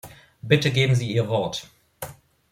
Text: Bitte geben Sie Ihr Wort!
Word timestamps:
Bitte 0.41 0.71
geben 0.71 0.95
Sie 0.95 1.11
Ihr 1.13 1.27
Wort! 1.29 1.69